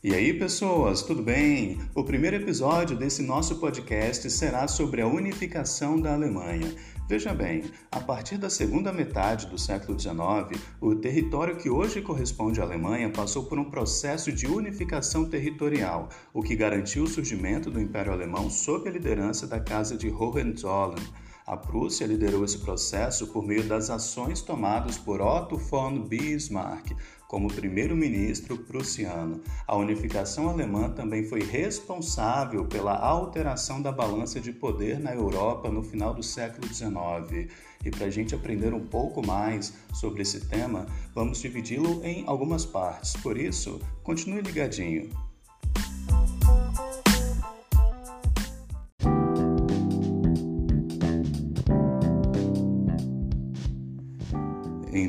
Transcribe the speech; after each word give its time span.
E 0.00 0.14
aí, 0.14 0.32
pessoas, 0.32 1.02
tudo 1.02 1.24
bem? 1.24 1.76
O 1.92 2.04
primeiro 2.04 2.36
episódio 2.36 2.96
desse 2.96 3.20
nosso 3.20 3.56
podcast 3.56 4.30
será 4.30 4.68
sobre 4.68 5.02
a 5.02 5.08
unificação 5.08 6.00
da 6.00 6.14
Alemanha. 6.14 6.72
Veja 7.08 7.34
bem, 7.34 7.64
a 7.90 7.98
partir 7.98 8.38
da 8.38 8.48
segunda 8.48 8.92
metade 8.92 9.48
do 9.48 9.58
século 9.58 9.98
XIX, 9.98 10.62
o 10.80 10.94
território 10.94 11.56
que 11.56 11.68
hoje 11.68 12.00
corresponde 12.00 12.60
à 12.60 12.62
Alemanha 12.62 13.10
passou 13.10 13.46
por 13.46 13.58
um 13.58 13.68
processo 13.68 14.30
de 14.30 14.46
unificação 14.46 15.28
territorial, 15.28 16.10
o 16.32 16.44
que 16.44 16.54
garantiu 16.54 17.02
o 17.02 17.08
surgimento 17.08 17.68
do 17.68 17.80
Império 17.80 18.12
Alemão 18.12 18.48
sob 18.48 18.88
a 18.88 18.92
liderança 18.92 19.48
da 19.48 19.58
Casa 19.58 19.96
de 19.96 20.08
Hohenzollern. 20.08 21.02
A 21.48 21.56
Prússia 21.56 22.06
liderou 22.06 22.44
esse 22.44 22.58
processo 22.58 23.28
por 23.28 23.42
meio 23.42 23.64
das 23.64 23.88
ações 23.88 24.42
tomadas 24.42 24.98
por 24.98 25.22
Otto 25.22 25.56
von 25.56 26.02
Bismarck, 26.02 26.94
como 27.26 27.48
primeiro-ministro 27.48 28.58
prussiano. 28.58 29.40
A 29.66 29.74
unificação 29.74 30.50
alemã 30.50 30.90
também 30.90 31.24
foi 31.24 31.40
responsável 31.40 32.66
pela 32.66 32.94
alteração 32.94 33.80
da 33.80 33.90
balança 33.90 34.38
de 34.38 34.52
poder 34.52 35.00
na 35.00 35.14
Europa 35.14 35.70
no 35.70 35.82
final 35.82 36.12
do 36.12 36.22
século 36.22 36.68
XIX. 36.68 37.50
E 37.82 37.90
para 37.90 38.04
a 38.04 38.10
gente 38.10 38.34
aprender 38.34 38.74
um 38.74 38.86
pouco 38.86 39.26
mais 39.26 39.72
sobre 39.94 40.20
esse 40.20 40.48
tema, 40.48 40.84
vamos 41.14 41.40
dividi-lo 41.40 42.04
em 42.04 42.24
algumas 42.26 42.66
partes. 42.66 43.14
Por 43.14 43.38
isso, 43.38 43.80
continue 44.02 44.42
ligadinho. 44.42 45.27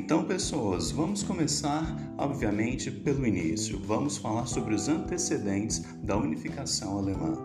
Então, 0.10 0.24
pessoas, 0.24 0.90
vamos 0.90 1.22
começar, 1.22 1.96
obviamente, 2.18 2.90
pelo 2.90 3.28
início. 3.28 3.78
Vamos 3.78 4.18
falar 4.18 4.48
sobre 4.48 4.74
os 4.74 4.88
antecedentes 4.88 5.84
da 6.02 6.18
unificação 6.18 6.98
alemã. 6.98 7.38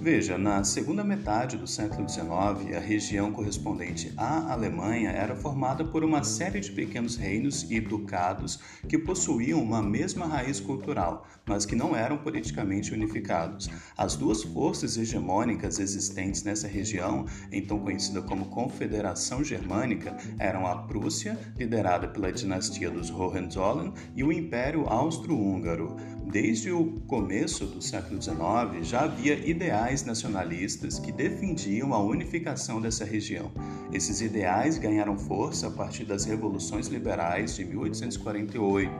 Veja, 0.00 0.38
na 0.38 0.62
segunda 0.62 1.02
metade 1.02 1.56
do 1.56 1.66
século 1.66 2.08
XIX, 2.08 2.76
a 2.76 2.80
região 2.80 3.32
correspondente 3.32 4.12
à 4.16 4.52
Alemanha 4.52 5.10
era 5.10 5.34
formada 5.34 5.84
por 5.84 6.04
uma 6.04 6.22
série 6.22 6.60
de 6.60 6.70
pequenos 6.70 7.16
reinos 7.16 7.68
e 7.68 7.80
ducados 7.80 8.60
que 8.88 8.98
possuíam 8.98 9.60
uma 9.60 9.82
mesma 9.82 10.26
raiz 10.26 10.60
cultural, 10.60 11.26
mas 11.44 11.66
que 11.66 11.74
não 11.74 11.96
eram 11.96 12.18
politicamente 12.18 12.92
unificados. 12.92 13.68
As 13.96 14.14
duas 14.14 14.44
forças 14.44 14.96
hegemônicas 14.96 15.80
existentes 15.80 16.44
nessa 16.44 16.68
região, 16.68 17.26
então 17.50 17.80
conhecida 17.80 18.22
como 18.22 18.46
Confederação 18.46 19.42
Germânica, 19.42 20.16
eram 20.38 20.68
a 20.68 20.82
Prússia, 20.82 21.36
liderada 21.56 22.11
pela 22.12 22.32
dinastia 22.32 22.90
dos 22.90 23.10
Hohenzollern, 23.10 23.92
e 24.14 24.22
o 24.22 24.32
Império 24.32 24.86
Austro-Húngaro. 24.88 25.96
Desde 26.30 26.70
o 26.70 27.00
começo 27.06 27.66
do 27.66 27.82
século 27.82 28.20
XIX, 28.20 28.86
já 28.86 29.02
havia 29.02 29.34
ideais 29.34 30.04
nacionalistas 30.04 30.98
que 30.98 31.12
defendiam 31.12 31.92
a 31.92 31.98
unificação 31.98 32.80
dessa 32.80 33.04
região. 33.04 33.50
Esses 33.92 34.20
ideais 34.20 34.78
ganharam 34.78 35.18
força 35.18 35.68
a 35.68 35.70
partir 35.70 36.04
das 36.04 36.24
revoluções 36.24 36.88
liberais 36.88 37.56
de 37.56 37.64
1848, 37.64 38.90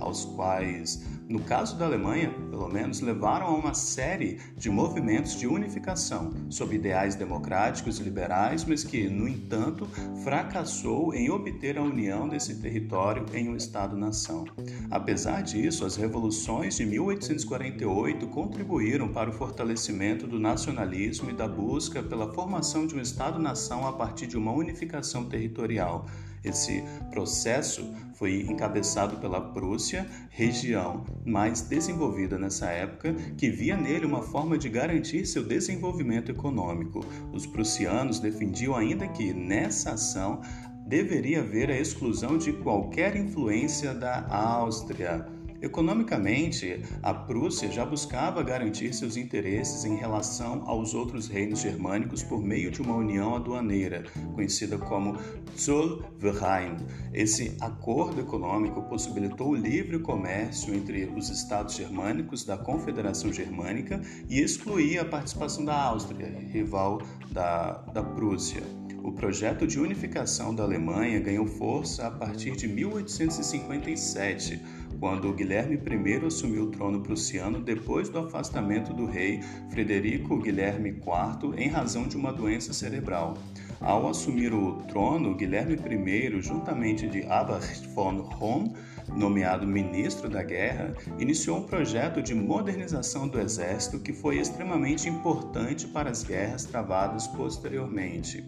aos 0.00 0.24
quais 0.24 1.02
no 1.30 1.38
caso 1.38 1.78
da 1.78 1.86
Alemanha, 1.86 2.34
pelo 2.50 2.68
menos, 2.68 3.00
levaram 3.00 3.46
a 3.46 3.54
uma 3.54 3.72
série 3.72 4.40
de 4.56 4.68
movimentos 4.68 5.38
de 5.38 5.46
unificação 5.46 6.32
sob 6.50 6.74
ideais 6.74 7.14
democráticos 7.14 8.00
e 8.00 8.02
liberais, 8.02 8.64
mas 8.64 8.82
que, 8.82 9.08
no 9.08 9.28
entanto, 9.28 9.86
fracassou 10.24 11.14
em 11.14 11.30
obter 11.30 11.78
a 11.78 11.82
união 11.82 12.28
desse 12.28 12.56
território 12.56 13.24
em 13.32 13.48
um 13.48 13.54
Estado-nação. 13.54 14.44
Apesar 14.90 15.40
disso, 15.44 15.86
as 15.86 15.94
revoluções 15.94 16.76
de 16.76 16.84
1848 16.84 18.26
contribuíram 18.26 19.06
para 19.12 19.30
o 19.30 19.32
fortalecimento 19.32 20.26
do 20.26 20.40
nacionalismo 20.40 21.30
e 21.30 21.32
da 21.32 21.46
busca 21.46 22.02
pela 22.02 22.34
formação 22.34 22.88
de 22.88 22.96
um 22.96 23.00
Estado-nação 23.00 23.86
a 23.86 23.92
partir 23.92 24.26
de 24.26 24.36
uma 24.36 24.50
unificação 24.50 25.26
territorial. 25.26 26.06
Esse 26.42 26.82
processo 27.10 27.94
foi 28.14 28.42
encabeçado 28.42 29.16
pela 29.18 29.40
Prússia, 29.40 30.06
região 30.30 31.04
mais 31.24 31.60
desenvolvida 31.62 32.38
nessa 32.38 32.70
época, 32.70 33.14
que 33.36 33.50
via 33.50 33.76
nele 33.76 34.06
uma 34.06 34.22
forma 34.22 34.56
de 34.56 34.68
garantir 34.68 35.26
seu 35.26 35.44
desenvolvimento 35.44 36.30
econômico. 36.30 37.04
Os 37.32 37.46
prussianos 37.46 38.20
defendiam 38.20 38.74
ainda 38.74 39.06
que, 39.08 39.32
nessa 39.32 39.92
ação, 39.92 40.40
deveria 40.86 41.40
haver 41.40 41.70
a 41.70 41.78
exclusão 41.78 42.36
de 42.36 42.52
qualquer 42.52 43.16
influência 43.16 43.94
da 43.94 44.26
Áustria. 44.28 45.39
Economicamente, 45.62 46.82
a 47.02 47.12
Prússia 47.12 47.70
já 47.70 47.84
buscava 47.84 48.42
garantir 48.42 48.94
seus 48.94 49.16
interesses 49.16 49.84
em 49.84 49.96
relação 49.96 50.62
aos 50.66 50.94
outros 50.94 51.28
reinos 51.28 51.60
germânicos 51.60 52.22
por 52.22 52.42
meio 52.42 52.70
de 52.70 52.80
uma 52.80 52.96
união 52.96 53.36
aduaneira, 53.36 54.04
conhecida 54.34 54.78
como 54.78 55.18
Zollverein. 55.58 56.76
Esse 57.12 57.56
acordo 57.60 58.20
econômico 58.20 58.82
possibilitou 58.84 59.50
o 59.50 59.54
livre 59.54 59.98
comércio 59.98 60.74
entre 60.74 61.04
os 61.14 61.28
estados 61.28 61.74
germânicos 61.74 62.42
da 62.42 62.56
Confederação 62.56 63.30
Germânica 63.30 64.00
e 64.30 64.40
excluía 64.40 65.02
a 65.02 65.04
participação 65.04 65.64
da 65.64 65.74
Áustria, 65.74 66.28
rival 66.50 67.02
da, 67.30 67.72
da 67.92 68.02
Prússia. 68.02 68.62
O 69.02 69.12
projeto 69.12 69.66
de 69.66 69.80
unificação 69.80 70.54
da 70.54 70.62
Alemanha 70.62 71.18
ganhou 71.20 71.46
força 71.46 72.06
a 72.06 72.10
partir 72.10 72.54
de 72.54 72.68
1857 72.68 74.60
quando 75.00 75.32
Guilherme 75.32 75.76
I 75.76 76.26
assumiu 76.26 76.64
o 76.64 76.70
trono 76.70 77.00
prussiano 77.00 77.58
depois 77.58 78.10
do 78.10 78.18
afastamento 78.18 78.92
do 78.92 79.06
rei 79.06 79.40
Frederico 79.70 80.36
Guilherme 80.36 80.90
IV 80.90 81.54
em 81.56 81.68
razão 81.68 82.06
de 82.06 82.18
uma 82.18 82.30
doença 82.30 82.74
cerebral. 82.74 83.38
Ao 83.80 84.06
assumir 84.06 84.52
o 84.52 84.74
trono, 84.88 85.34
Guilherme 85.34 85.74
I, 85.74 86.42
juntamente 86.42 87.08
de 87.08 87.24
Albrecht 87.24 87.88
von 87.94 88.28
Hohm, 88.38 88.74
nomeado 89.16 89.66
ministro 89.66 90.28
da 90.28 90.42
guerra, 90.42 90.94
iniciou 91.18 91.58
um 91.58 91.62
projeto 91.62 92.20
de 92.20 92.34
modernização 92.34 93.26
do 93.26 93.40
exército 93.40 93.98
que 93.98 94.12
foi 94.12 94.38
extremamente 94.38 95.08
importante 95.08 95.88
para 95.88 96.10
as 96.10 96.22
guerras 96.22 96.66
travadas 96.66 97.26
posteriormente. 97.28 98.44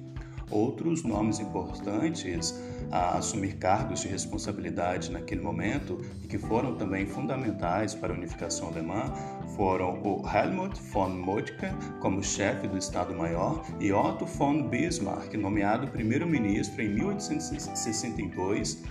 Outros 0.51 1.03
nomes 1.03 1.41
importantes 1.41 2.55
a 2.91 3.19
assumir 3.19 3.57
cargos 3.57 4.01
de 4.01 4.09
responsabilidade 4.09 5.11
naquele 5.11 5.41
momento 5.41 6.01
e 6.23 6.27
que 6.27 6.39
foram 6.39 6.75
também 6.77 7.07
fundamentais 7.07 7.95
para 7.95 8.13
a 8.13 8.17
unificação 8.17 8.69
alemã 8.69 9.05
foram 9.57 10.01
o 10.03 10.23
Helmut 10.27 10.81
von 10.93 11.11
Moltke 11.11 11.67
como 12.01 12.23
chefe 12.23 12.67
do 12.67 12.79
Estado-Maior 12.79 13.63
e 13.79 13.93
Otto 13.93 14.25
von 14.25 14.69
Bismarck, 14.69 15.35
nomeado 15.35 15.89
primeiro-ministro 15.89 16.83
em 16.83 16.89
1862 16.89 18.83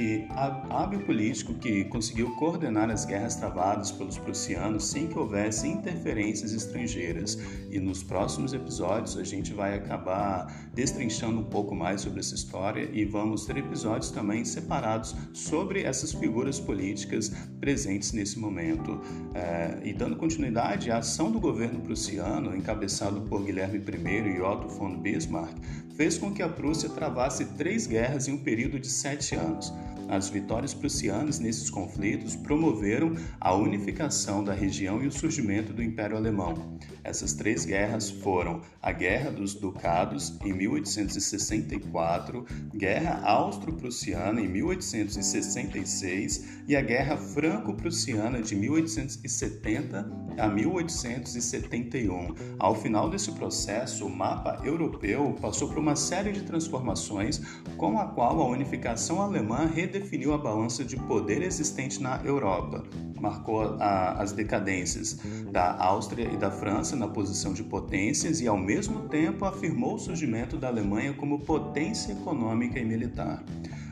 e 0.00 0.26
hábil 0.70 1.00
político 1.00 1.52
que 1.52 1.84
conseguiu 1.84 2.34
coordenar 2.36 2.88
as 2.88 3.04
guerras 3.04 3.36
travadas 3.36 3.92
pelos 3.92 4.16
prussianos 4.16 4.86
sem 4.86 5.06
que 5.06 5.18
houvesse 5.18 5.68
interferências 5.68 6.52
estrangeiras. 6.52 7.38
E 7.70 7.78
nos 7.78 8.02
próximos 8.02 8.54
episódios 8.54 9.18
a 9.18 9.24
gente 9.24 9.52
vai 9.52 9.74
acabar 9.74 10.70
destrinchando 10.74 11.40
um 11.40 11.44
pouco 11.44 11.74
mais 11.74 12.00
sobre 12.00 12.20
essa 12.20 12.34
história 12.34 12.88
e 12.92 13.04
vamos 13.04 13.44
ter 13.44 13.58
episódios 13.58 14.10
também 14.10 14.42
separados 14.42 15.14
sobre 15.34 15.82
essas 15.82 16.12
figuras 16.12 16.58
políticas 16.58 17.30
presentes 17.60 18.12
nesse 18.12 18.38
momento. 18.38 18.98
É, 19.34 19.80
e 19.84 19.92
dando 19.92 20.16
continuidade, 20.16 20.90
a 20.90 20.98
ação 20.98 21.30
do 21.30 21.38
governo 21.38 21.80
prussiano, 21.80 22.56
encabeçado 22.56 23.20
por 23.22 23.44
Guilherme 23.44 23.78
I 23.78 24.36
e 24.36 24.40
Otto 24.40 24.68
von 24.68 24.98
Bismarck, 24.98 25.54
fez 25.94 26.16
com 26.16 26.32
que 26.32 26.42
a 26.42 26.48
Prússia 26.48 26.88
travasse 26.88 27.44
três 27.56 27.86
guerras 27.86 28.26
em 28.26 28.32
um 28.32 28.38
período 28.38 28.80
de 28.80 28.88
sete 28.88 29.34
anos. 29.34 29.70
As 30.08 30.28
vitórias 30.28 30.74
prussianas 30.74 31.38
nesses 31.38 31.70
conflitos 31.70 32.34
promoveram 32.34 33.14
a 33.40 33.54
unificação 33.54 34.42
da 34.42 34.52
região 34.52 35.00
e 35.02 35.06
o 35.06 35.12
surgimento 35.12 35.72
do 35.72 35.82
Império 35.82 36.16
Alemão. 36.16 36.78
Essas 37.04 37.32
três 37.32 37.64
guerras 37.64 38.10
foram 38.10 38.60
a 38.82 38.92
Guerra 38.92 39.30
dos 39.30 39.54
Ducados, 39.54 40.36
em 40.44 40.52
1864, 40.52 42.44
Guerra 42.74 43.20
Austro-Prussiana, 43.24 44.40
em 44.40 44.48
1866 44.48 46.64
e 46.66 46.74
a 46.76 46.82
Guerra 46.82 47.16
Franco-Prussiana, 47.16 48.42
de 48.42 48.56
1870 48.56 50.10
a 50.36 50.48
1871. 50.48 52.34
Ao 52.58 52.74
final 52.74 53.08
desse 53.08 53.30
processo, 53.32 54.06
o 54.06 54.10
mapa 54.10 54.60
europeu 54.64 55.36
passou 55.40 55.68
por 55.68 55.78
uma 55.78 55.96
série 55.96 56.32
de 56.32 56.42
transformações, 56.42 57.40
com 57.76 57.98
a 57.98 58.06
qual 58.06 58.40
a 58.40 58.48
unificação 58.48 59.22
alemã 59.22 59.66
redefiniu 59.80 60.10
definiu 60.20 60.34
a 60.34 60.38
balança 60.38 60.84
de 60.84 60.96
poder 60.96 61.42
existente 61.42 62.02
na 62.02 62.20
Europa. 62.24 62.84
Marcou 63.18 63.76
a, 63.80 64.20
as 64.20 64.32
decadências 64.32 65.18
da 65.50 65.76
Áustria 65.82 66.28
e 66.32 66.36
da 66.36 66.50
França 66.50 66.96
na 66.96 67.08
posição 67.08 67.52
de 67.52 67.62
potências 67.62 68.40
e, 68.40 68.48
ao 68.48 68.56
mesmo 68.56 69.08
tempo, 69.08 69.44
afirmou 69.44 69.94
o 69.94 69.98
surgimento 69.98 70.56
da 70.56 70.68
Alemanha 70.68 71.14
como 71.14 71.40
potência 71.40 72.12
econômica 72.12 72.78
e 72.78 72.84
militar. 72.84 73.42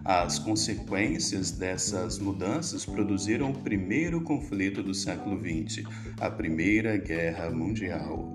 As 0.05 0.39
consequências 0.39 1.51
dessas 1.51 2.19
mudanças 2.19 2.85
produziram 2.85 3.51
o 3.51 3.59
primeiro 3.59 4.21
conflito 4.23 4.83
do 4.83 4.95
século 4.95 5.39
XX, 5.39 5.85
a 6.21 6.31
Primeira 6.31 6.97
Guerra 6.97 7.51
Mundial. 7.51 8.33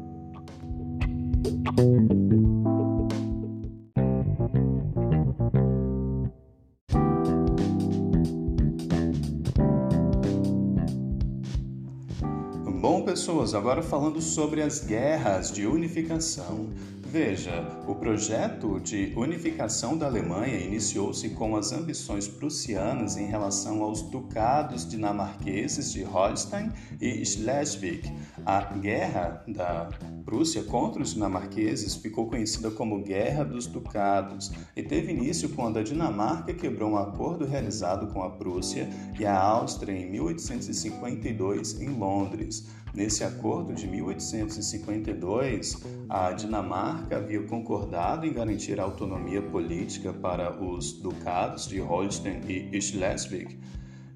Bom, 13.03 13.09
pessoas, 13.09 13.53
agora 13.53 13.83
falando 13.83 14.21
sobre 14.21 14.61
as 14.61 14.79
guerras 14.79 15.51
de 15.51 15.67
unificação. 15.67 16.69
Veja, 17.01 17.67
o 17.85 17.93
projeto 17.93 18.79
de 18.79 19.11
unificação 19.17 19.97
da 19.97 20.05
Alemanha 20.05 20.57
iniciou-se 20.57 21.29
com 21.31 21.57
as 21.57 21.73
ambições 21.73 22.29
prussianas 22.29 23.17
em 23.17 23.25
relação 23.25 23.83
aos 23.83 24.01
ducados 24.01 24.87
dinamarqueses 24.89 25.91
de 25.91 26.01
Holstein 26.01 26.71
e 27.01 27.23
Schleswig. 27.25 28.09
A 28.45 28.61
guerra 28.61 29.43
da 29.49 29.89
Prússia 30.23 30.63
contra 30.63 31.03
os 31.03 31.13
dinamarqueses 31.13 31.95
ficou 31.95 32.27
conhecida 32.27 32.71
como 32.71 33.03
Guerra 33.03 33.43
dos 33.43 33.67
Ducados 33.67 34.49
e 34.77 34.81
teve 34.81 35.11
início 35.11 35.49
quando 35.49 35.77
a 35.77 35.83
Dinamarca 35.83 36.53
quebrou 36.53 36.91
um 36.91 36.97
acordo 36.97 37.45
realizado 37.45 38.07
com 38.13 38.23
a 38.23 38.29
Prússia 38.29 38.89
e 39.19 39.25
a 39.25 39.37
Áustria 39.37 39.91
em 39.93 40.09
1852 40.09 41.81
em 41.81 41.89
Londres. 41.89 42.65
Nesse 42.93 43.23
acordo 43.23 43.73
de 43.73 43.87
1852, 43.87 45.81
a 46.07 46.31
Dinamarca 46.31 47.17
havia 47.17 47.41
concordado 47.41 48.23
em 48.23 48.31
garantir 48.31 48.79
autonomia 48.79 49.41
política 49.41 50.13
para 50.13 50.63
os 50.63 50.93
ducados 50.93 51.67
de 51.67 51.79
Holstein 51.79 52.41
e 52.47 52.79
Schleswig. 52.79 53.57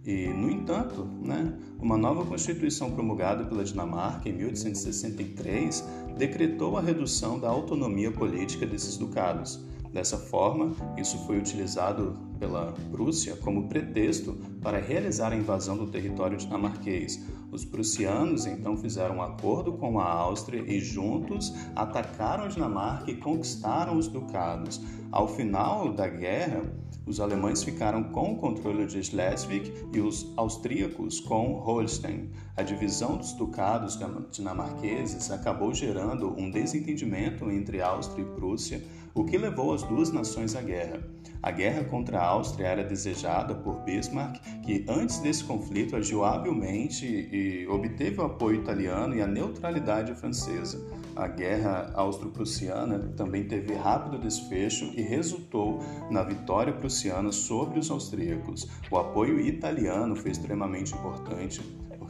E, 0.05 0.27
no 0.27 0.51
entanto, 0.51 1.05
né, 1.23 1.57
uma 1.79 1.97
nova 1.97 2.23
constituição 2.23 2.91
promulgada 2.91 3.43
pela 3.45 3.63
Dinamarca 3.63 4.29
em 4.29 4.33
1863 4.33 5.83
decretou 6.15 6.77
a 6.77 6.81
redução 6.81 7.39
da 7.39 7.49
autonomia 7.49 8.11
política 8.11 8.65
desses 8.65 8.95
ducados. 8.95 9.59
Dessa 9.91 10.17
forma, 10.17 10.71
isso 10.97 11.17
foi 11.25 11.39
utilizado 11.39 12.26
pela 12.37 12.73
Prússia 12.91 13.35
como 13.37 13.67
pretexto 13.67 14.33
para 14.61 14.79
realizar 14.79 15.31
a 15.31 15.35
invasão 15.35 15.77
do 15.77 15.87
território 15.87 16.37
dinamarquês. 16.37 17.23
Os 17.51 17.63
prussianos 17.63 18.45
então 18.45 18.75
fizeram 18.75 19.17
um 19.17 19.21
acordo 19.21 19.73
com 19.73 19.99
a 19.99 20.05
Áustria 20.05 20.63
e 20.67 20.79
juntos 20.79 21.53
atacaram 21.75 22.43
a 22.43 22.47
Dinamarca 22.47 23.09
e 23.09 23.15
conquistaram 23.15 23.97
os 23.97 24.07
ducados. 24.07 24.81
Ao 25.11 25.27
final 25.27 25.93
da 25.93 26.07
guerra, 26.07 26.63
os 27.05 27.21
alemães 27.21 27.63
ficaram 27.63 28.03
com 28.03 28.33
o 28.33 28.35
controle 28.35 28.85
de 28.85 29.01
Schleswig 29.01 29.71
e 29.93 30.01
os 30.01 30.33
austríacos 30.35 31.21
com 31.21 31.53
Holstein. 31.53 32.29
A 32.57 32.61
divisão 32.61 33.15
dos 33.15 33.31
ducados 33.31 33.97
dinamarqueses 34.29 35.31
acabou 35.31 35.73
gerando 35.73 36.35
um 36.37 36.51
desentendimento 36.51 37.49
entre 37.49 37.81
Áustria 37.81 38.25
e 38.25 38.35
Prússia, 38.35 38.83
o 39.15 39.23
que 39.23 39.37
levou 39.37 39.73
as 39.73 39.83
duas 39.83 40.11
nações 40.11 40.53
à 40.53 40.61
guerra. 40.61 41.01
A 41.41 41.49
guerra 41.49 41.85
contra 41.85 42.19
a 42.19 42.26
Áustria 42.27 42.67
era 42.67 42.83
desejada 42.83 43.55
por 43.55 43.81
Bismarck, 43.83 44.39
que 44.63 44.85
antes 44.87 45.19
desse 45.19 45.43
conflito 45.43 45.95
agiu 45.95 46.23
habilmente 46.25 47.05
e 47.05 47.67
obteve 47.67 48.19
o 48.19 48.25
apoio 48.25 48.61
italiano 48.61 49.15
e 49.15 49.21
a 49.21 49.27
neutralidade 49.27 50.13
francesa. 50.13 50.85
A 51.15 51.27
guerra 51.27 51.91
austro-prussiana 51.95 52.99
também 53.15 53.45
teve 53.45 53.73
rápido 53.73 54.19
desfecho 54.19 54.85
e 54.95 55.01
resultou 55.01 55.79
na 56.11 56.23
vitória 56.23 56.73
prussiana 56.73 57.31
sobre 57.31 57.79
os 57.79 57.89
austríacos. 57.89 58.67
O 58.91 58.97
apoio 58.97 59.39
italiano 59.39 60.15
foi 60.15 60.31
extremamente 60.31 60.93
importante 60.93 61.61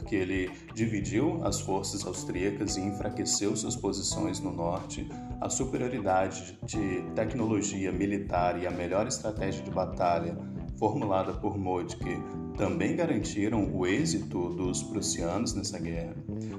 porque 0.08 0.16
ele 0.16 0.50
dividiu 0.74 1.38
as 1.44 1.60
forças 1.60 2.06
austríacas 2.06 2.78
e 2.78 2.80
enfraqueceu 2.80 3.54
suas 3.54 3.76
posições 3.76 4.40
no 4.40 4.50
norte. 4.50 5.06
A 5.38 5.50
superioridade 5.50 6.58
de 6.62 7.02
tecnologia 7.14 7.92
militar 7.92 8.58
e 8.58 8.66
a 8.66 8.70
melhor 8.70 9.06
estratégia 9.06 9.62
de 9.62 9.70
batalha 9.70 10.34
formulada 10.78 11.34
por 11.34 11.58
Moltke 11.58 12.22
também 12.56 12.96
garantiram 12.96 13.70
o 13.70 13.86
êxito 13.86 14.48
dos 14.48 14.82
prussianos 14.82 15.52
nessa 15.52 15.78
guerra. 15.78 16.16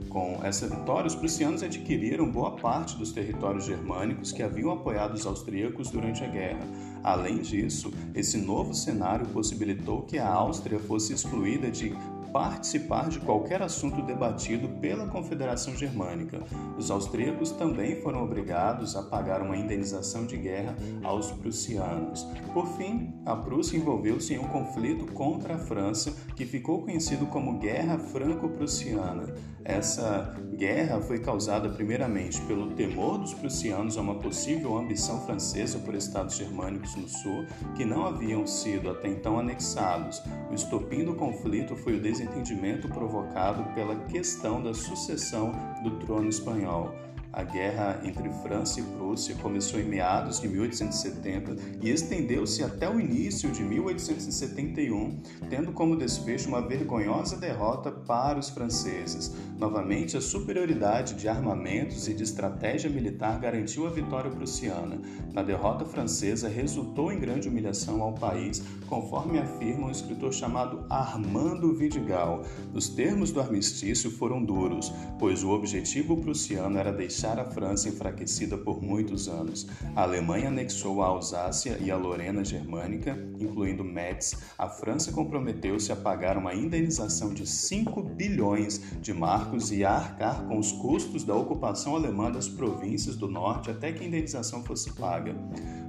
Com 0.09 0.39
essa 0.43 0.67
vitória, 0.67 1.07
os 1.07 1.15
prussianos 1.15 1.63
adquiriram 1.63 2.29
boa 2.29 2.51
parte 2.55 2.95
dos 2.97 3.11
territórios 3.11 3.65
germânicos 3.65 4.31
que 4.31 4.43
haviam 4.43 4.71
apoiado 4.71 5.15
os 5.15 5.25
austríacos 5.25 5.89
durante 5.89 6.23
a 6.23 6.27
guerra. 6.27 6.61
Além 7.03 7.39
disso, 7.39 7.91
esse 8.13 8.37
novo 8.37 8.75
cenário 8.75 9.25
possibilitou 9.27 10.03
que 10.03 10.19
a 10.19 10.27
Áustria 10.27 10.79
fosse 10.79 11.13
excluída 11.13 11.71
de 11.71 11.95
participar 12.31 13.09
de 13.09 13.19
qualquer 13.19 13.61
assunto 13.61 14.01
debatido 14.01 14.67
pela 14.79 15.07
Confederação 15.07 15.75
Germânica. 15.75 16.41
Os 16.77 16.89
austríacos 16.91 17.51
também 17.51 18.01
foram 18.01 18.23
obrigados 18.23 18.95
a 18.95 19.03
pagar 19.03 19.41
uma 19.41 19.57
indenização 19.57 20.25
de 20.25 20.37
guerra 20.37 20.75
aos 21.03 21.31
prussianos. 21.31 22.23
Por 22.53 22.67
fim, 22.77 23.13
a 23.25 23.35
Prússia 23.35 23.77
envolveu-se 23.77 24.33
em 24.33 24.39
um 24.39 24.47
conflito 24.47 25.11
contra 25.13 25.55
a 25.55 25.59
França 25.59 26.13
que 26.35 26.45
ficou 26.45 26.83
conhecido 26.83 27.25
como 27.27 27.59
Guerra 27.59 27.97
Franco-Prussiana. 27.97 29.33
Essa 29.63 30.35
guerra 30.55 30.99
foi 31.01 31.19
causada 31.19 31.69
primeiramente 31.69 32.41
pelo 32.41 32.71
temor 32.71 33.17
dos 33.17 33.33
prussianos 33.33 33.97
a 33.97 34.01
uma 34.01 34.15
possível 34.15 34.77
ambição 34.77 35.21
francesa 35.25 35.79
por 35.79 35.93
estados 35.93 36.35
germânicos 36.35 36.95
no 36.95 37.07
sul 37.07 37.45
que 37.75 37.85
não 37.85 38.05
haviam 38.05 38.47
sido 38.47 38.89
até 38.89 39.07
então 39.07 39.37
anexados. 39.37 40.21
O 40.49 40.55
estopim 40.55 41.03
do 41.03 41.15
conflito 41.15 41.75
foi 41.75 41.95
o 41.95 42.01
desentendimento 42.19 42.89
provocado 42.89 43.63
pela 43.73 43.95
questão 44.07 44.61
da 44.61 44.73
sucessão 44.73 45.53
do 45.81 45.91
trono 45.99 46.27
espanhol. 46.27 46.93
A 47.31 47.43
guerra 47.43 48.01
entre 48.03 48.27
França 48.41 48.79
e 48.79 48.83
Prússia 48.83 49.35
começou 49.35 49.79
em 49.79 49.83
meados 49.83 50.41
de 50.41 50.47
1870 50.47 51.57
e 51.79 51.91
estendeu-se 51.91 52.63
até 52.63 52.89
o 52.89 52.99
início 52.99 53.51
de 53.51 53.61
1871, 53.63 55.21
tendo 55.47 55.71
como 55.71 55.95
desfecho 55.95 56.47
uma 56.47 56.67
vergonhosa 56.67 57.37
derrota 57.37 57.91
para 57.91 58.39
os 58.39 58.49
franceses. 58.49 59.31
Novamente, 59.59 60.17
a 60.17 60.21
superioridade 60.21 61.13
de 61.13 61.27
armamentos 61.27 62.07
e 62.07 62.15
de 62.15 62.23
estratégia 62.23 62.89
militar 62.89 63.39
garantiu 63.39 63.85
a 63.85 63.91
vitória 63.91 64.31
prussiana. 64.31 64.99
Na 65.31 65.43
derrota 65.43 65.85
francesa, 65.85 66.49
resultou 66.49 67.11
em 67.11 67.19
grande 67.19 67.47
humilhação 67.47 68.01
ao 68.01 68.13
país, 68.13 68.63
conforme 68.87 69.37
afirma 69.37 69.87
um 69.87 69.91
escritor 69.91 70.33
chamado 70.33 70.83
Armando 70.89 71.75
Vidigal. 71.75 72.41
Os 72.73 72.89
termos 72.89 73.31
do 73.31 73.39
armistício 73.39 74.09
foram 74.09 74.43
duros, 74.43 74.91
pois 75.19 75.43
o 75.43 75.51
objetivo 75.51 76.17
prussiano 76.17 76.77
era 76.79 76.91
deixar 76.91 77.18
deixar 77.19 77.37
a 77.37 77.43
França 77.43 77.89
enfraquecida 77.89 78.57
por 78.57 78.81
muitos 78.81 79.27
anos. 79.27 79.67
A 79.93 80.03
Alemanha 80.03 80.47
anexou 80.47 81.03
a 81.03 81.07
Alsácia 81.07 81.77
e 81.81 81.91
a 81.91 81.97
Lorena 81.97 82.45
germânica, 82.45 83.11
incluindo 83.37 83.83
Metz. 83.83 84.37
A 84.57 84.69
França 84.69 85.11
comprometeu-se 85.11 85.91
a 85.91 85.97
pagar 85.97 86.37
uma 86.37 86.53
indenização 86.53 87.33
de 87.33 87.45
5 87.45 88.01
bilhões 88.01 88.81
de 89.01 89.13
marcos 89.13 89.69
e 89.69 89.83
a 89.83 89.91
arcar 89.91 90.45
com 90.47 90.57
os 90.57 90.71
custos 90.71 91.25
da 91.25 91.35
ocupação 91.35 91.93
alemã 91.93 92.31
das 92.31 92.47
províncias 92.47 93.17
do 93.17 93.27
norte 93.27 93.69
até 93.69 93.91
que 93.91 94.01
a 94.01 94.07
indenização 94.07 94.63
fosse 94.63 94.93
paga. 94.93 95.35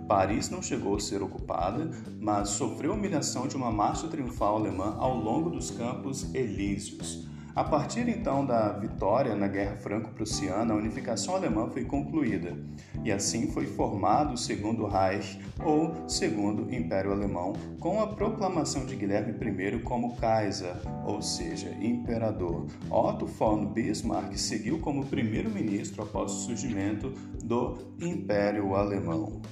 Paris 0.08 0.50
não 0.50 0.60
chegou 0.60 0.96
a 0.96 1.00
ser 1.00 1.22
ocupada, 1.22 1.88
mas 2.18 2.48
sofreu 2.48 2.94
humilhação 2.94 3.46
de 3.46 3.54
uma 3.54 3.70
marcha 3.70 4.08
triunfal 4.08 4.56
alemã 4.56 4.96
ao 4.98 5.16
longo 5.16 5.48
dos 5.48 5.70
Campos 5.70 6.34
Elíseos. 6.34 7.29
A 7.60 7.64
partir 7.64 8.08
então 8.08 8.46
da 8.46 8.72
vitória 8.72 9.34
na 9.34 9.46
Guerra 9.46 9.76
Franco-Prussiana, 9.76 10.72
a 10.72 10.76
unificação 10.78 11.34
alemã 11.34 11.68
foi 11.68 11.84
concluída 11.84 12.56
e 13.04 13.12
assim 13.12 13.48
foi 13.52 13.66
formado 13.66 14.32
o 14.32 14.38
Segundo 14.38 14.86
Reich 14.86 15.38
ou 15.62 16.08
Segundo 16.08 16.74
Império 16.74 17.12
Alemão, 17.12 17.52
com 17.78 18.00
a 18.00 18.06
proclamação 18.06 18.86
de 18.86 18.96
Guilherme 18.96 19.34
I 19.34 19.78
como 19.80 20.16
Kaiser, 20.16 20.74
ou 21.04 21.20
seja, 21.20 21.68
imperador. 21.82 22.66
Otto 22.90 23.26
von 23.26 23.66
Bismarck 23.66 24.38
seguiu 24.38 24.78
como 24.78 25.04
primeiro-ministro 25.04 26.02
após 26.02 26.32
o 26.32 26.36
surgimento 26.36 27.12
do 27.44 27.76
Império 28.00 28.74
Alemão. 28.74 29.42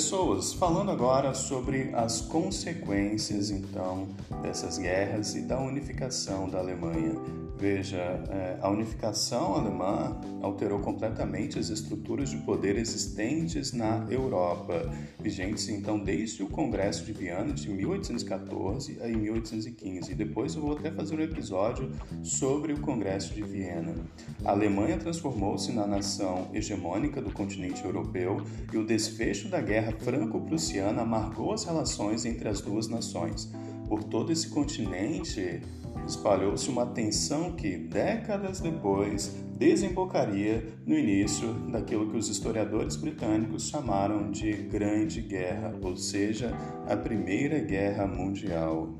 Pessoas, 0.00 0.54
falando 0.54 0.90
agora 0.90 1.34
sobre 1.34 1.90
as 1.94 2.22
consequências 2.22 3.50
então 3.50 4.08
dessas 4.40 4.78
guerras 4.78 5.34
e 5.34 5.42
da 5.42 5.60
unificação 5.60 6.48
da 6.48 6.58
Alemanha. 6.58 7.12
Veja, 7.60 7.98
é, 7.98 8.56
a 8.62 8.70
unificação 8.70 9.54
alemã 9.54 10.18
alterou 10.40 10.78
completamente 10.78 11.58
as 11.58 11.68
estruturas 11.68 12.30
de 12.30 12.38
poder 12.38 12.78
existentes 12.78 13.74
na 13.74 14.06
Europa, 14.08 14.90
vigentes 15.18 15.68
então 15.68 15.98
desde 15.98 16.42
o 16.42 16.48
Congresso 16.48 17.04
de 17.04 17.12
Viana 17.12 17.52
de 17.52 17.68
1814 17.68 18.98
a 19.02 19.08
1815. 19.08 20.10
E 20.10 20.14
depois 20.14 20.54
eu 20.54 20.62
vou 20.62 20.72
até 20.72 20.90
fazer 20.90 21.14
um 21.14 21.20
episódio 21.20 21.92
sobre 22.22 22.72
o 22.72 22.80
Congresso 22.80 23.34
de 23.34 23.42
Viena. 23.42 23.94
A 24.42 24.52
Alemanha 24.52 24.96
transformou-se 24.96 25.70
na 25.70 25.86
nação 25.86 26.48
hegemônica 26.54 27.20
do 27.20 27.30
continente 27.30 27.84
europeu 27.84 28.42
e 28.72 28.78
o 28.78 28.86
desfecho 28.86 29.50
da 29.50 29.60
Guerra 29.60 29.92
Franco-Prussiana 29.98 31.02
amargou 31.02 31.52
as 31.52 31.64
relações 31.64 32.24
entre 32.24 32.48
as 32.48 32.62
duas 32.62 32.88
nações. 32.88 33.52
Por 33.90 34.04
todo 34.04 34.30
esse 34.30 34.48
continente, 34.48 35.62
espalhou-se 36.06 36.70
uma 36.70 36.86
tensão 36.86 37.50
que, 37.50 37.76
décadas 37.76 38.60
depois, 38.60 39.34
desembocaria 39.58 40.64
no 40.86 40.96
início 40.96 41.52
daquilo 41.72 42.08
que 42.08 42.16
os 42.16 42.28
historiadores 42.28 42.94
britânicos 42.94 43.68
chamaram 43.68 44.30
de 44.30 44.52
Grande 44.52 45.20
Guerra, 45.20 45.74
ou 45.82 45.96
seja, 45.96 46.56
a 46.88 46.96
Primeira 46.96 47.58
Guerra 47.58 48.06
Mundial. 48.06 48.94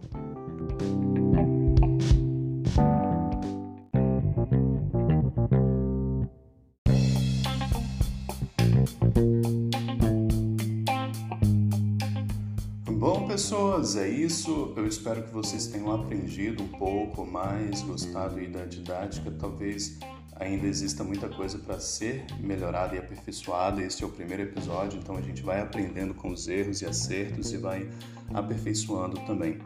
Pessoas, 13.90 13.96
é 13.96 14.08
isso. 14.08 14.72
Eu 14.76 14.86
espero 14.86 15.22
que 15.22 15.32
vocês 15.32 15.66
tenham 15.66 15.92
aprendido 15.92 16.62
um 16.62 16.68
pouco 16.68 17.26
mais, 17.26 17.82
gostado 17.82 18.38
aí 18.38 18.46
da 18.46 18.64
didática. 18.64 19.30
Talvez 19.30 19.98
ainda 20.36 20.66
exista 20.66 21.02
muita 21.02 21.28
coisa 21.28 21.58
para 21.58 21.78
ser 21.80 22.24
melhorada 22.38 22.94
e 22.94 22.98
aperfeiçoada. 22.98 23.82
Este 23.82 24.04
é 24.04 24.06
o 24.06 24.10
primeiro 24.10 24.42
episódio, 24.42 24.98
então 24.98 25.16
a 25.16 25.20
gente 25.20 25.42
vai 25.42 25.60
aprendendo 25.60 26.14
com 26.14 26.30
os 26.30 26.48
erros 26.48 26.82
e 26.82 26.86
acertos 26.86 27.52
e 27.52 27.56
vai 27.56 27.88
aperfeiçoando 28.32 29.20
também. 29.26 29.58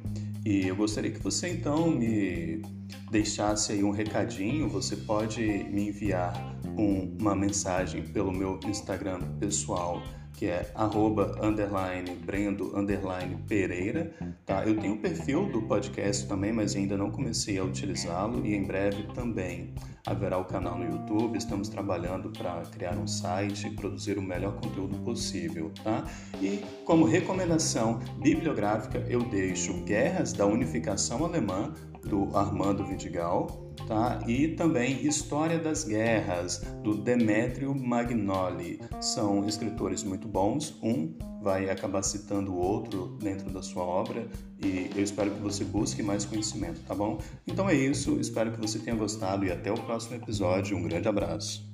E 0.45 0.66
eu 0.69 0.76
gostaria 0.76 1.11
que 1.11 1.21
você 1.21 1.49
então 1.49 1.90
me 1.90 2.62
deixasse 3.11 3.73
aí 3.73 3.83
um 3.83 3.90
recadinho. 3.90 4.69
Você 4.69 4.97
pode 4.97 5.43
me 5.43 5.88
enviar 5.88 6.35
um, 6.78 7.16
uma 7.21 7.35
mensagem 7.35 8.02
pelo 8.02 8.33
meu 8.33 8.61
Instagram 8.66 9.21
pessoal 9.38 10.02
que 10.35 10.47
é 10.47 10.71
arroba, 10.75 11.38
underline, 11.41 12.11
Brendo, 12.25 12.76
underline, 12.76 13.37
Pereira, 13.49 14.12
tá? 14.45 14.64
Eu 14.64 14.79
tenho 14.79 14.95
o 14.95 14.99
perfil 14.99 15.47
do 15.50 15.62
podcast 15.62 16.26
também, 16.26 16.53
mas 16.53 16.75
ainda 16.75 16.97
não 16.97 17.11
comecei 17.11 17.59
a 17.59 17.64
utilizá-lo 17.64 18.45
e 18.45 18.55
em 18.55 18.64
breve 18.64 19.05
também 19.14 19.73
haverá 20.07 20.37
o 20.37 20.45
canal 20.45 20.76
no 20.79 20.85
YouTube. 20.85 21.38
Estamos 21.38 21.69
trabalhando 21.69 22.31
para 22.31 22.62
criar 22.62 22.97
um 22.99 23.07
site 23.07 23.69
e 23.69 23.71
produzir 23.71 24.19
o 24.19 24.23
melhor 24.23 24.55
conteúdo 24.61 24.99
possível, 24.99 25.71
tá? 25.83 26.05
E 26.43 26.62
como 26.85 27.05
recomendação 27.05 28.00
bibliográfica, 28.19 28.99
eu 29.09 29.23
deixo 29.23 29.73
Guerras 29.85 30.33
da 30.33 30.47
Unificação 30.47 31.25
Alemã, 31.25 31.73
do 32.04 32.37
Armando 32.37 32.84
Vidigal, 32.84 33.73
tá? 33.87 34.23
E 34.26 34.49
também 34.49 35.06
História 35.06 35.58
das 35.58 35.84
Guerras, 35.84 36.58
do 36.82 36.94
Demetrio 36.94 37.75
Magnoli. 37.75 38.80
São 39.00 39.46
escritores 39.46 40.02
muito 40.02 40.28
bons. 40.28 40.78
Um 40.82 41.14
vai 41.42 41.68
acabar 41.68 42.02
citando 42.02 42.52
o 42.52 42.56
outro 42.56 43.18
dentro 43.20 43.50
da 43.50 43.62
sua 43.62 43.82
obra 43.82 44.26
e 44.62 44.90
eu 44.96 45.04
espero 45.04 45.30
que 45.30 45.40
você 45.40 45.62
busque 45.62 46.02
mais 46.02 46.25
conhecimento, 46.25 46.80
tá 46.87 46.94
bom? 46.94 47.18
Então 47.46 47.68
é 47.68 47.75
isso, 47.75 48.18
espero 48.18 48.52
que 48.52 48.61
você 48.61 48.78
tenha 48.78 48.96
gostado 48.96 49.44
e 49.44 49.52
até 49.52 49.70
o 49.70 49.75
próximo 49.75 50.16
episódio. 50.16 50.76
Um 50.76 50.82
grande 50.82 51.06
abraço. 51.06 51.74